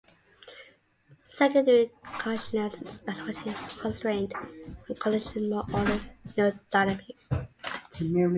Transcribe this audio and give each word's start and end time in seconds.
Secondary 1.27 1.91
consciousness 2.17 2.81
is 2.81 3.01
associated 3.07 3.61
with 3.67 3.79
constrained 3.79 4.33
cognition 4.97 5.37
and 5.43 5.49
more 5.51 5.67
ordered 5.71 6.01
neurodynamics. 6.35 7.47